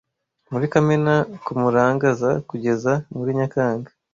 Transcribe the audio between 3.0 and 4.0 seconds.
muri nyakanga